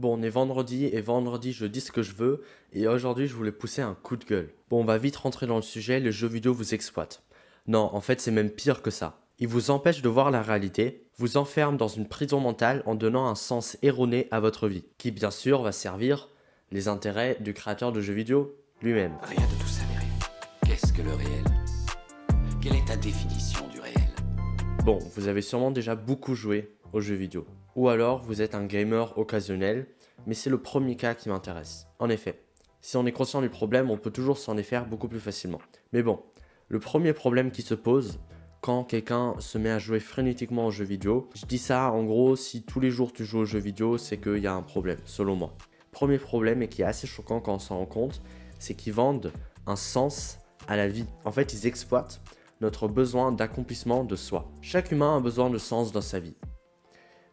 Bon, 0.00 0.18
on 0.18 0.22
est 0.22 0.28
vendredi 0.28 0.86
et 0.86 1.00
vendredi 1.00 1.52
je 1.52 1.66
dis 1.66 1.80
ce 1.80 1.92
que 1.92 2.02
je 2.02 2.14
veux 2.14 2.42
et 2.72 2.88
aujourd'hui 2.88 3.28
je 3.28 3.34
voulais 3.34 3.52
pousser 3.52 3.80
un 3.80 3.94
coup 3.94 4.16
de 4.16 4.24
gueule. 4.24 4.52
Bon, 4.68 4.80
on 4.80 4.84
va 4.84 4.98
vite 4.98 5.14
rentrer 5.14 5.46
dans 5.46 5.54
le 5.54 5.62
sujet, 5.62 6.00
les 6.00 6.10
jeux 6.10 6.26
vidéo 6.26 6.52
vous 6.52 6.74
exploitent. 6.74 7.22
Non, 7.68 7.90
en 7.92 8.00
fait 8.00 8.20
c'est 8.20 8.32
même 8.32 8.50
pire 8.50 8.82
que 8.82 8.90
ça. 8.90 9.20
Ils 9.38 9.46
vous 9.46 9.70
empêchent 9.70 10.02
de 10.02 10.08
voir 10.08 10.32
la 10.32 10.42
réalité, 10.42 11.06
vous 11.16 11.36
enferment 11.36 11.76
dans 11.76 11.86
une 11.86 12.08
prison 12.08 12.40
mentale 12.40 12.82
en 12.86 12.96
donnant 12.96 13.28
un 13.28 13.36
sens 13.36 13.76
erroné 13.82 14.26
à 14.32 14.40
votre 14.40 14.66
vie, 14.66 14.84
qui 14.98 15.12
bien 15.12 15.30
sûr 15.30 15.62
va 15.62 15.70
servir 15.70 16.28
les 16.72 16.88
intérêts 16.88 17.36
du 17.38 17.54
créateur 17.54 17.92
de 17.92 18.00
jeux 18.00 18.14
vidéo 18.14 18.56
lui-même. 18.82 19.16
Rien 19.22 19.46
de 19.46 19.62
tout 19.62 19.68
ça 19.68 19.82
n'est 19.86 19.98
réel. 19.98 20.10
Qu'est-ce 20.66 20.92
que 20.92 21.02
le 21.02 21.14
réel? 21.14 21.44
Quelle 22.60 22.74
est 22.74 22.88
ta 22.88 22.96
définition 22.96 23.68
du 23.68 23.78
réel? 23.78 23.94
Bon, 24.84 24.98
vous 25.14 25.28
avez 25.28 25.40
sûrement 25.40 25.70
déjà 25.70 25.94
beaucoup 25.94 26.34
joué 26.34 26.74
aux 26.92 27.00
jeux 27.00 27.14
vidéo. 27.14 27.46
Ou 27.76 27.88
alors 27.88 28.22
vous 28.22 28.40
êtes 28.40 28.54
un 28.54 28.66
gamer 28.66 29.18
occasionnel, 29.18 29.86
mais 30.26 30.34
c'est 30.34 30.50
le 30.50 30.62
premier 30.62 30.96
cas 30.96 31.14
qui 31.14 31.28
m'intéresse. 31.28 31.86
En 31.98 32.08
effet, 32.08 32.40
si 32.80 32.96
on 32.96 33.06
est 33.06 33.12
conscient 33.12 33.40
du 33.40 33.48
problème, 33.48 33.90
on 33.90 33.98
peut 33.98 34.10
toujours 34.10 34.38
s'en 34.38 34.54
défaire 34.54 34.86
beaucoup 34.86 35.08
plus 35.08 35.20
facilement. 35.20 35.60
Mais 35.92 36.02
bon, 36.02 36.22
le 36.68 36.78
premier 36.78 37.12
problème 37.12 37.50
qui 37.50 37.62
se 37.62 37.74
pose 37.74 38.20
quand 38.60 38.84
quelqu'un 38.84 39.34
se 39.40 39.58
met 39.58 39.70
à 39.70 39.78
jouer 39.78 40.00
frénétiquement 40.00 40.66
aux 40.66 40.70
jeux 40.70 40.84
vidéo, 40.84 41.28
je 41.34 41.46
dis 41.46 41.58
ça 41.58 41.90
en 41.90 42.04
gros, 42.04 42.36
si 42.36 42.62
tous 42.62 42.80
les 42.80 42.90
jours 42.90 43.12
tu 43.12 43.24
joues 43.24 43.40
aux 43.40 43.44
jeux 43.44 43.58
vidéo, 43.58 43.98
c'est 43.98 44.18
qu'il 44.18 44.38
y 44.38 44.46
a 44.46 44.54
un 44.54 44.62
problème, 44.62 44.98
selon 45.04 45.34
moi. 45.34 45.54
Premier 45.90 46.18
problème 46.18 46.62
et 46.62 46.68
qui 46.68 46.82
est 46.82 46.86
assez 46.86 47.06
choquant 47.06 47.40
quand 47.40 47.54
on 47.54 47.58
s'en 47.58 47.78
rend 47.78 47.86
compte, 47.86 48.22
c'est 48.58 48.74
qu'ils 48.74 48.94
vendent 48.94 49.32
un 49.66 49.76
sens 49.76 50.38
à 50.68 50.76
la 50.76 50.88
vie. 50.88 51.06
En 51.24 51.32
fait, 51.32 51.52
ils 51.52 51.66
exploitent 51.66 52.20
notre 52.60 52.88
besoin 52.88 53.32
d'accomplissement 53.32 54.04
de 54.04 54.16
soi. 54.16 54.50
Chaque 54.62 54.92
humain 54.92 55.18
a 55.18 55.20
besoin 55.20 55.50
de 55.50 55.58
sens 55.58 55.92
dans 55.92 56.00
sa 56.00 56.20
vie. 56.20 56.34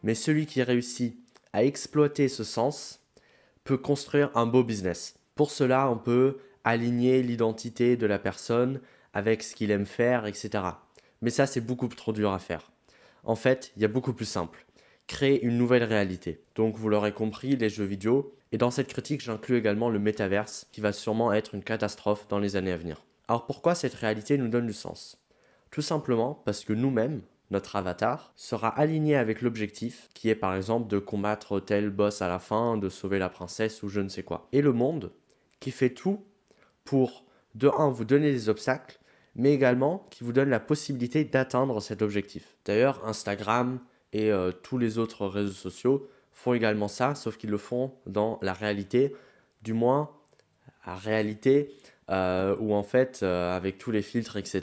Mais 0.02 0.14
celui 0.14 0.46
qui 0.46 0.62
réussit 0.62 1.18
à 1.52 1.64
exploiter 1.64 2.28
ce 2.28 2.44
sens 2.44 3.00
peut 3.64 3.78
construire 3.78 4.30
un 4.34 4.46
beau 4.46 4.64
business. 4.64 5.14
Pour 5.34 5.50
cela, 5.50 5.90
on 5.90 5.96
peut 5.96 6.38
aligner 6.64 7.22
l'identité 7.22 7.96
de 7.96 8.06
la 8.06 8.18
personne 8.18 8.80
avec 9.14 9.42
ce 9.42 9.54
qu'il 9.54 9.70
aime 9.70 9.86
faire, 9.86 10.26
etc. 10.26 10.64
Mais 11.20 11.30
ça, 11.30 11.46
c'est 11.46 11.60
beaucoup 11.60 11.88
trop 11.88 12.12
dur 12.12 12.32
à 12.32 12.38
faire. 12.38 12.72
En 13.24 13.36
fait, 13.36 13.72
il 13.76 13.82
y 13.82 13.84
a 13.84 13.88
beaucoup 13.88 14.12
plus 14.12 14.26
simple. 14.26 14.66
Créer 15.06 15.44
une 15.44 15.58
nouvelle 15.58 15.84
réalité. 15.84 16.42
Donc, 16.54 16.76
vous 16.76 16.88
l'aurez 16.88 17.12
compris, 17.12 17.56
les 17.56 17.68
jeux 17.68 17.84
vidéo. 17.84 18.34
Et 18.50 18.58
dans 18.58 18.70
cette 18.70 18.88
critique, 18.88 19.20
j'inclus 19.20 19.56
également 19.56 19.90
le 19.90 19.98
métaverse, 19.98 20.66
qui 20.72 20.80
va 20.80 20.92
sûrement 20.92 21.32
être 21.32 21.54
une 21.54 21.62
catastrophe 21.62 22.26
dans 22.28 22.38
les 22.38 22.56
années 22.56 22.72
à 22.72 22.76
venir. 22.76 23.04
Alors, 23.28 23.46
pourquoi 23.46 23.74
cette 23.74 23.94
réalité 23.94 24.36
nous 24.36 24.48
donne 24.48 24.66
du 24.66 24.72
sens? 24.72 25.18
Tout 25.70 25.82
simplement 25.82 26.42
parce 26.44 26.64
que 26.64 26.72
nous-mêmes, 26.72 27.22
notre 27.52 27.76
avatar, 27.76 28.32
sera 28.34 28.68
aligné 28.68 29.16
avec 29.16 29.42
l'objectif, 29.42 30.08
qui 30.14 30.28
est 30.28 30.34
par 30.34 30.56
exemple 30.56 30.88
de 30.88 30.98
combattre 30.98 31.60
tel 31.60 31.90
boss 31.90 32.22
à 32.22 32.28
la 32.28 32.38
fin, 32.38 32.76
de 32.76 32.88
sauver 32.88 33.18
la 33.18 33.28
princesse 33.28 33.82
ou 33.82 33.88
je 33.88 34.00
ne 34.00 34.08
sais 34.08 34.22
quoi. 34.22 34.48
Et 34.52 34.62
le 34.62 34.72
monde, 34.72 35.12
qui 35.60 35.70
fait 35.70 35.90
tout 35.90 36.24
pour, 36.84 37.24
de 37.54 37.68
un, 37.68 37.90
vous 37.90 38.04
donner 38.04 38.32
des 38.32 38.48
obstacles, 38.48 38.98
mais 39.36 39.52
également 39.52 40.06
qui 40.10 40.24
vous 40.24 40.32
donne 40.32 40.50
la 40.50 40.60
possibilité 40.60 41.24
d'atteindre 41.24 41.80
cet 41.80 42.02
objectif. 42.02 42.56
D'ailleurs, 42.64 43.06
Instagram 43.06 43.78
et 44.12 44.32
euh, 44.32 44.50
tous 44.50 44.78
les 44.78 44.98
autres 44.98 45.26
réseaux 45.26 45.52
sociaux 45.52 46.08
font 46.32 46.54
également 46.54 46.88
ça, 46.88 47.14
sauf 47.14 47.36
qu'ils 47.36 47.50
le 47.50 47.58
font 47.58 47.92
dans 48.06 48.38
la 48.42 48.52
réalité, 48.52 49.14
du 49.62 49.72
moins 49.72 50.10
la 50.86 50.96
réalité 50.96 51.76
euh, 52.10 52.56
où 52.58 52.74
en 52.74 52.82
fait, 52.82 53.20
euh, 53.22 53.56
avec 53.56 53.78
tous 53.78 53.90
les 53.90 54.02
filtres, 54.02 54.36
etc., 54.36 54.62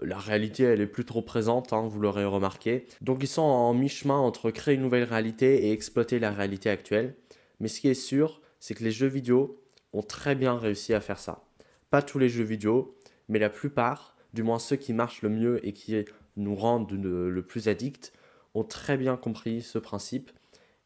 la 0.00 0.18
réalité, 0.18 0.64
elle 0.64 0.80
est 0.80 0.86
plus 0.86 1.04
trop 1.04 1.22
présente, 1.22 1.72
hein, 1.72 1.86
vous 1.88 2.00
l'aurez 2.00 2.24
remarqué. 2.24 2.86
Donc 3.00 3.22
ils 3.22 3.28
sont 3.28 3.42
en 3.42 3.72
mi-chemin 3.74 4.16
entre 4.16 4.50
créer 4.50 4.74
une 4.74 4.82
nouvelle 4.82 5.04
réalité 5.04 5.66
et 5.66 5.72
exploiter 5.72 6.18
la 6.18 6.32
réalité 6.32 6.68
actuelle. 6.68 7.14
Mais 7.60 7.68
ce 7.68 7.80
qui 7.80 7.88
est 7.88 7.94
sûr, 7.94 8.40
c'est 8.60 8.74
que 8.74 8.84
les 8.84 8.90
jeux 8.90 9.06
vidéo 9.06 9.62
ont 9.92 10.02
très 10.02 10.34
bien 10.34 10.58
réussi 10.58 10.92
à 10.92 11.00
faire 11.00 11.18
ça. 11.18 11.44
Pas 11.90 12.02
tous 12.02 12.18
les 12.18 12.28
jeux 12.28 12.44
vidéo, 12.44 12.96
mais 13.28 13.38
la 13.38 13.48
plupart, 13.48 14.16
du 14.34 14.42
moins 14.42 14.58
ceux 14.58 14.76
qui 14.76 14.92
marchent 14.92 15.22
le 15.22 15.30
mieux 15.30 15.66
et 15.66 15.72
qui 15.72 16.04
nous 16.36 16.54
rendent 16.54 16.92
le 16.92 17.42
plus 17.42 17.68
addicts, 17.68 18.12
ont 18.54 18.64
très 18.64 18.96
bien 18.96 19.16
compris 19.16 19.62
ce 19.62 19.78
principe 19.78 20.30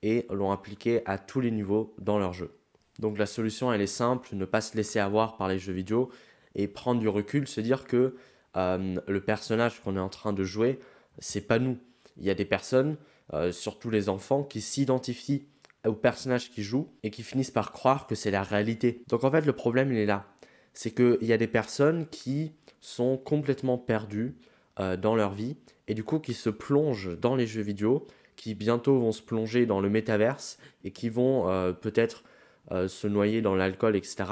et 0.03 0.27
l'ont 0.31 0.51
appliqué 0.51 1.03
à 1.07 1.19
tous 1.19 1.41
les 1.41 1.51
niveaux 1.51 1.95
dans 1.99 2.19
leur 2.19 2.33
jeu. 2.33 2.53
Donc 2.99 3.19
la 3.19 3.27
solution, 3.27 3.73
elle 3.73 3.81
est 3.81 3.87
simple, 3.87 4.29
ne 4.33 4.45
pas 4.45 4.61
se 4.61 4.77
laisser 4.77 4.99
avoir 4.99 5.37
par 5.37 5.49
les 5.49 5.59
jeux 5.59 5.73
vidéo 5.73 6.11
et 6.55 6.69
prendre 6.69 7.01
du 7.01 7.09
recul, 7.09 7.47
se 7.49 7.61
dire 7.61 7.85
que 7.85 8.15
le 8.55 9.19
personnage 9.19 9.81
qu'on 9.81 9.97
est 9.97 10.01
en 10.01 10.09
train 10.09 10.33
de 10.33 10.45
jouer, 10.45 10.79
c'est 11.19 11.47
pas 11.47 11.59
nous. 11.59 11.79
Il 12.17 12.25
y 12.25 12.31
a 12.31 12.35
des 12.35 12.45
personnes, 12.45 12.97
euh, 13.33 13.53
surtout 13.53 13.91
les 13.91 14.09
enfants, 14.09 14.43
qui 14.43 14.61
s'identifient 14.61 15.47
au 15.87 15.95
personnage 15.95 16.51
qui 16.51 16.63
joue 16.63 16.89
et 17.03 17.11
qui 17.11 17.23
finissent 17.23 17.51
par 17.51 17.73
croire 17.73 18.07
que 18.07 18.15
c'est 18.15 18.31
la 18.31 18.43
réalité. 18.43 19.03
Donc 19.09 19.25
en 19.25 19.31
fait, 19.31 19.47
le 19.47 19.53
problème, 19.53 19.93
il 19.93 19.99
est 19.99 20.07
là. 20.07 20.27
C'est 20.75 20.95
qu'il 20.95 21.27
y 21.27 21.33
a 21.33 21.39
des 21.39 21.47
personnes 21.47 22.07
qui 22.09 22.53
sont 22.81 23.17
complètement 23.17 23.79
perdues 23.79 24.37
euh, 24.79 24.97
dans 24.97 25.15
leur 25.15 25.33
vie 25.33 25.57
et 25.89 25.95
du 25.95 26.05
coup 26.05 26.19
qui 26.19 26.35
se 26.35 26.51
plongent 26.51 27.19
dans 27.19 27.35
les 27.35 27.47
jeux 27.47 27.63
vidéo, 27.63 28.07
qui 28.37 28.55
bientôt 28.55 28.99
vont 28.99 29.13
se 29.13 29.23
plonger 29.23 29.67
dans 29.67 29.81
le 29.81 29.91
métaverse 29.91 30.59
et 30.85 30.93
qui 30.93 31.09
vont 31.09 31.75
peut-être 31.83 32.23
se 32.71 33.07
noyer 33.07 33.43
dans 33.43 33.55
l'alcool, 33.55 33.97
etc. 33.97 34.25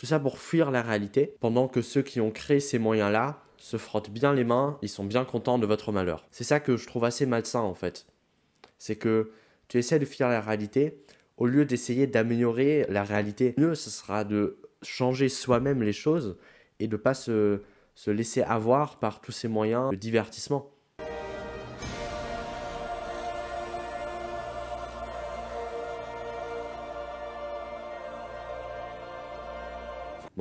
Tout 0.00 0.06
ça 0.06 0.18
pour 0.18 0.38
fuir 0.38 0.70
la 0.70 0.80
réalité, 0.80 1.36
pendant 1.40 1.68
que 1.68 1.82
ceux 1.82 2.00
qui 2.00 2.22
ont 2.22 2.30
créé 2.30 2.58
ces 2.58 2.78
moyens-là 2.78 3.42
se 3.58 3.76
frottent 3.76 4.08
bien 4.08 4.32
les 4.32 4.44
mains, 4.44 4.78
ils 4.80 4.88
sont 4.88 5.04
bien 5.04 5.26
contents 5.26 5.58
de 5.58 5.66
votre 5.66 5.92
malheur. 5.92 6.26
C'est 6.30 6.42
ça 6.42 6.58
que 6.58 6.78
je 6.78 6.86
trouve 6.86 7.04
assez 7.04 7.26
malsain 7.26 7.60
en 7.60 7.74
fait. 7.74 8.06
C'est 8.78 8.96
que 8.96 9.30
tu 9.68 9.76
essaies 9.76 9.98
de 9.98 10.06
fuir 10.06 10.30
la 10.30 10.40
réalité 10.40 11.04
au 11.36 11.44
lieu 11.44 11.66
d'essayer 11.66 12.06
d'améliorer 12.06 12.86
la 12.88 13.04
réalité. 13.04 13.52
Mieux, 13.58 13.74
ce 13.74 13.90
sera 13.90 14.24
de 14.24 14.56
changer 14.80 15.28
soi-même 15.28 15.82
les 15.82 15.92
choses 15.92 16.38
et 16.78 16.88
de 16.88 16.96
ne 16.96 17.02
pas 17.02 17.12
se, 17.12 17.60
se 17.94 18.10
laisser 18.10 18.40
avoir 18.40 19.00
par 19.00 19.20
tous 19.20 19.32
ces 19.32 19.48
moyens 19.48 19.90
de 19.90 19.96
divertissement. 19.96 20.70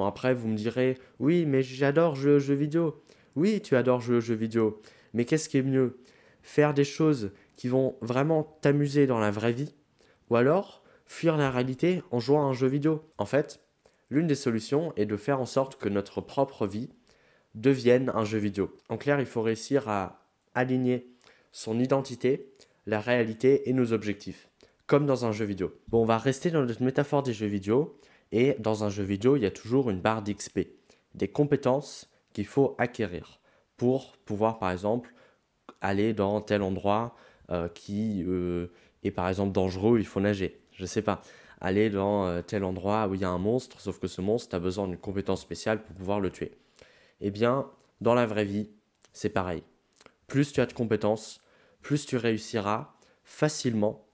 Après 0.05 0.33
vous 0.33 0.47
me 0.47 0.55
direz 0.55 0.97
oui 1.19 1.45
mais 1.45 1.63
j'adore 1.63 2.15
jouer 2.15 2.33
aux 2.33 2.39
jeux 2.39 2.55
vidéo. 2.55 3.01
Oui 3.35 3.61
tu 3.61 3.75
adores 3.75 4.01
jouer 4.01 4.17
aux 4.17 4.21
jeux 4.21 4.35
vidéo. 4.35 4.81
Mais 5.13 5.25
qu'est-ce 5.25 5.49
qui 5.49 5.57
est 5.57 5.63
mieux? 5.63 5.99
Faire 6.41 6.73
des 6.73 6.83
choses 6.83 7.31
qui 7.55 7.67
vont 7.67 7.95
vraiment 8.01 8.57
t'amuser 8.61 9.07
dans 9.07 9.19
la 9.19 9.31
vraie 9.31 9.51
vie 9.51 9.73
ou 10.29 10.35
alors 10.35 10.83
fuir 11.05 11.37
la 11.37 11.49
réalité 11.49 12.03
en 12.11 12.19
jouant 12.19 12.43
à 12.43 12.49
un 12.49 12.53
jeu 12.53 12.67
vidéo? 12.67 13.03
En 13.17 13.25
fait, 13.25 13.59
l'une 14.09 14.27
des 14.27 14.35
solutions 14.35 14.93
est 14.95 15.05
de 15.05 15.17
faire 15.17 15.39
en 15.39 15.45
sorte 15.45 15.77
que 15.77 15.89
notre 15.89 16.21
propre 16.21 16.67
vie 16.67 16.89
devienne 17.55 18.11
un 18.13 18.25
jeu 18.25 18.37
vidéo. 18.37 18.75
En 18.89 18.97
clair, 18.97 19.19
il 19.19 19.25
faut 19.25 19.41
réussir 19.41 19.89
à 19.89 20.25
aligner 20.53 21.07
son 21.51 21.79
identité, 21.79 22.51
la 22.85 22.99
réalité 22.99 23.69
et 23.69 23.73
nos 23.73 23.91
objectifs, 23.93 24.49
comme 24.87 25.05
dans 25.05 25.25
un 25.25 25.31
jeu 25.31 25.45
vidéo. 25.45 25.73
Bon, 25.87 26.01
on 26.01 26.05
va 26.05 26.17
rester 26.17 26.51
dans 26.51 26.63
notre 26.63 26.83
métaphore 26.83 27.23
des 27.23 27.33
jeux 27.33 27.47
vidéo 27.47 27.99
et 28.31 28.55
dans 28.59 28.83
un 28.83 28.89
jeu 28.89 29.03
vidéo, 29.03 29.35
il 29.35 29.43
y 29.43 29.45
a 29.45 29.51
toujours 29.51 29.89
une 29.89 30.01
barre 30.01 30.21
d'XP, 30.21 30.59
des 31.15 31.27
compétences 31.27 32.09
qu'il 32.33 32.45
faut 32.45 32.75
acquérir 32.77 33.39
pour 33.77 34.17
pouvoir, 34.25 34.59
par 34.59 34.71
exemple, 34.71 35.13
aller 35.81 36.13
dans 36.13 36.41
tel 36.41 36.61
endroit 36.61 37.15
euh, 37.49 37.69
qui 37.69 38.23
euh, 38.27 38.67
est, 39.03 39.11
par 39.11 39.29
exemple, 39.29 39.51
dangereux, 39.51 39.99
il 39.99 40.05
faut 40.05 40.19
nager. 40.19 40.61
Je 40.73 40.83
ne 40.83 40.87
sais 40.87 41.01
pas. 41.01 41.21
Aller 41.61 41.89
dans 41.89 42.25
euh, 42.25 42.41
tel 42.41 42.63
endroit 42.63 43.07
où 43.07 43.15
il 43.15 43.21
y 43.21 43.25
a 43.25 43.29
un 43.29 43.37
monstre, 43.37 43.81
sauf 43.81 43.99
que 43.99 44.07
ce 44.07 44.21
monstre, 44.21 44.55
a 44.55 44.59
besoin 44.59 44.87
d'une 44.87 44.97
compétence 44.97 45.41
spéciale 45.41 45.81
pour 45.81 45.95
pouvoir 45.95 46.19
le 46.19 46.29
tuer. 46.29 46.51
Eh 47.21 47.31
bien, 47.31 47.67
dans 48.01 48.13
la 48.13 48.25
vraie 48.25 48.45
vie, 48.45 48.69
c'est 49.13 49.29
pareil. 49.29 49.63
Plus 50.27 50.51
tu 50.51 50.61
as 50.61 50.65
de 50.65 50.73
compétences, 50.73 51.41
plus 51.81 52.05
tu 52.05 52.17
réussiras 52.17 52.93
facilement 53.23 54.05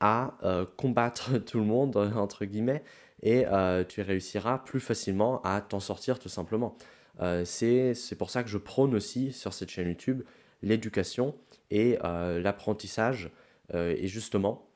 à 0.00 0.36
combattre 0.76 1.38
tout 1.46 1.58
le 1.58 1.64
monde, 1.64 1.96
entre 1.96 2.44
guillemets, 2.44 2.82
et 3.22 3.46
euh, 3.46 3.84
tu 3.84 4.02
réussiras 4.02 4.58
plus 4.58 4.80
facilement 4.80 5.40
à 5.42 5.60
t'en 5.60 5.80
sortir 5.80 6.18
tout 6.18 6.28
simplement. 6.28 6.76
Euh, 7.20 7.44
c'est 7.44 8.16
pour 8.16 8.30
ça 8.30 8.42
que 8.42 8.48
je 8.48 8.58
prône 8.58 8.94
aussi 8.94 9.32
sur 9.32 9.52
cette 9.52 9.70
chaîne 9.70 9.88
YouTube 9.88 10.22
l'éducation 10.62 11.34
et 11.70 11.98
euh, 12.04 12.40
l'apprentissage. 12.40 13.30
et 13.74 14.06
justement, 14.06 14.68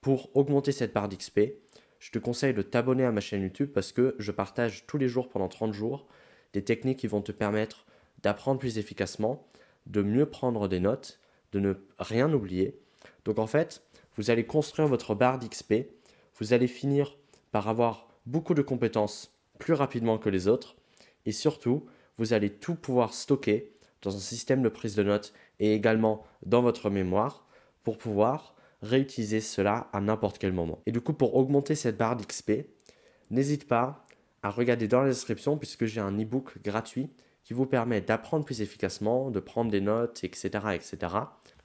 pour 0.00 0.34
augmenter 0.36 0.72
cette 0.72 0.92
part 0.92 1.08
d'XP, 1.08 1.40
je 1.98 2.10
te 2.10 2.18
conseille 2.18 2.54
de 2.54 2.62
t'abonner 2.62 3.04
à 3.04 3.12
ma 3.12 3.20
chaîne 3.20 3.42
YouTube 3.42 3.70
parce 3.74 3.92
que 3.92 4.14
je 4.18 4.30
partage 4.30 4.86
tous 4.86 4.98
les 4.98 5.08
jours 5.08 5.28
pendant 5.28 5.48
30 5.48 5.72
jours 5.72 6.06
des 6.52 6.62
techniques 6.62 7.00
qui 7.00 7.06
vont 7.06 7.22
te 7.22 7.32
permettre 7.32 7.86
d'apprendre 8.22 8.60
plus 8.60 8.78
efficacement, 8.78 9.46
de 9.86 10.02
mieux 10.02 10.26
prendre 10.26 10.68
des 10.68 10.80
notes, 10.80 11.18
de 11.52 11.60
ne 11.60 11.74
rien 11.98 12.32
oublier. 12.32 12.78
Donc 13.24 13.38
en 13.38 13.46
fait, 13.46 13.82
vous 14.16 14.30
allez 14.30 14.46
construire 14.46 14.88
votre 14.88 15.14
barre 15.14 15.38
d'XP, 15.38 15.74
vous 16.38 16.52
allez 16.52 16.68
finir 16.68 17.16
par 17.56 17.70
avoir 17.70 18.06
beaucoup 18.26 18.52
de 18.52 18.60
compétences 18.60 19.34
plus 19.58 19.72
rapidement 19.72 20.18
que 20.18 20.28
les 20.28 20.46
autres 20.46 20.76
et 21.24 21.32
surtout, 21.32 21.86
vous 22.18 22.34
allez 22.34 22.50
tout 22.50 22.74
pouvoir 22.74 23.14
stocker 23.14 23.72
dans 24.02 24.14
un 24.14 24.20
système 24.20 24.60
de 24.60 24.68
prise 24.68 24.94
de 24.94 25.02
notes 25.02 25.32
et 25.58 25.72
également 25.72 26.22
dans 26.44 26.60
votre 26.60 26.90
mémoire 26.90 27.46
pour 27.82 27.96
pouvoir 27.96 28.56
réutiliser 28.82 29.40
cela 29.40 29.88
à 29.94 30.02
n'importe 30.02 30.36
quel 30.36 30.52
moment. 30.52 30.82
Et 30.84 30.92
du 30.92 31.00
coup, 31.00 31.14
pour 31.14 31.34
augmenter 31.34 31.74
cette 31.74 31.96
barre 31.96 32.16
d'XP, 32.16 32.66
n'hésite 33.30 33.66
pas 33.66 34.04
à 34.42 34.50
regarder 34.50 34.86
dans 34.86 35.00
la 35.00 35.08
description 35.08 35.56
puisque 35.56 35.86
j'ai 35.86 36.02
un 36.02 36.12
e-book 36.12 36.58
gratuit 36.62 37.08
qui 37.42 37.54
vous 37.54 37.64
permet 37.64 38.02
d'apprendre 38.02 38.44
plus 38.44 38.60
efficacement, 38.60 39.30
de 39.30 39.40
prendre 39.40 39.70
des 39.70 39.80
notes, 39.80 40.24
etc. 40.24 40.50
etc. 40.74 40.98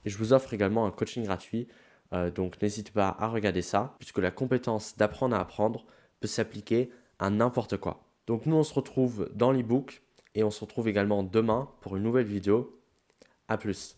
Et 0.06 0.10
je 0.10 0.18
vous 0.18 0.32
offre 0.32 0.54
également 0.54 0.86
un 0.86 0.92
coaching 0.92 1.26
gratuit, 1.26 1.68
euh, 2.14 2.32
donc 2.32 2.62
n'hésite 2.62 2.92
pas 2.92 3.16
à 3.20 3.28
regarder 3.28 3.62
ça, 3.62 3.96
puisque 4.00 4.20
la 4.20 4.32
compétence 4.32 4.98
d'apprendre 4.98 5.36
à 5.36 5.40
apprendre 5.40 5.86
peut 6.20 6.28
s'appliquer 6.28 6.92
à 7.20 7.30
n'importe 7.30 7.78
quoi. 7.78 8.04
Donc 8.28 8.46
nous, 8.46 8.56
on 8.56 8.64
se 8.64 8.74
retrouve 8.74 9.30
dans 9.34 9.52
l'e-book 9.52 10.02
et 10.36 10.44
on 10.44 10.52
se 10.52 10.62
retrouve 10.62 10.88
également 10.88 11.24
demain 11.24 11.70
pour 11.82 11.98
une 11.98 12.04
nouvelle 12.04 12.26
vidéo. 12.26 12.80
A 13.48 13.58
plus 13.58 13.98